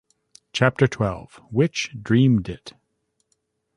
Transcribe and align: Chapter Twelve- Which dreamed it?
Chapter 0.51 0.87
Twelve- 0.87 1.35
Which 1.51 1.95
dreamed 2.01 2.49
it? 2.49 2.73